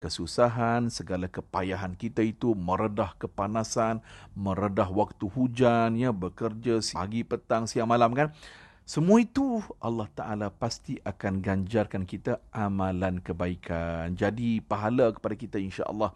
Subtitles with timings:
[0.00, 4.04] kesusahan, segala kepayahan kita itu meredah kepanasan,
[4.36, 8.30] meredah waktu hujan, ya, bekerja pagi, petang, siang, malam kan.
[8.86, 14.14] Semua itu Allah Ta'ala pasti akan ganjarkan kita amalan kebaikan.
[14.14, 16.14] Jadi pahala kepada kita insya Allah.